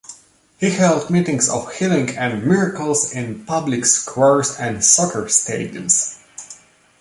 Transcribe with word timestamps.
He 0.59 0.71
held 0.71 1.11
meetings 1.11 1.47
of 1.47 1.75
healing 1.75 2.17
and 2.17 2.43
miracles 2.43 3.11
in 3.13 3.45
public 3.45 3.85
squares 3.85 4.55
and 4.57 4.83
soccer 4.83 5.25
stadiums. 5.25 6.17